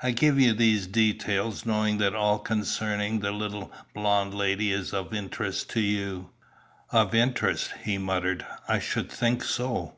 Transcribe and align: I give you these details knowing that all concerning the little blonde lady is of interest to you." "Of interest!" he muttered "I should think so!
I 0.00 0.12
give 0.12 0.38
you 0.38 0.52
these 0.54 0.86
details 0.86 1.66
knowing 1.66 1.98
that 1.98 2.14
all 2.14 2.38
concerning 2.38 3.18
the 3.18 3.32
little 3.32 3.72
blonde 3.94 4.32
lady 4.32 4.70
is 4.70 4.94
of 4.94 5.12
interest 5.12 5.70
to 5.70 5.80
you." 5.80 6.30
"Of 6.92 7.16
interest!" 7.16 7.72
he 7.82 7.98
muttered 7.98 8.46
"I 8.68 8.78
should 8.78 9.10
think 9.10 9.42
so! 9.42 9.96